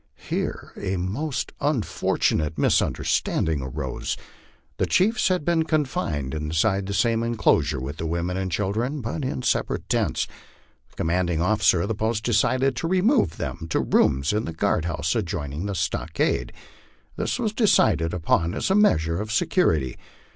[0.17, 4.17] Here a most un fortunate misunderstanding arose.
[4.77, 9.23] The chiefs had been confined inside the same enclosure with the women and children, but
[9.23, 10.25] in separate tents.
[10.89, 14.53] The com manding officer of the post decided to remove them to rooms in the
[14.53, 16.51] guard house, adjoining the stockade.
[17.15, 19.97] This was decided upon as a measure of se curity.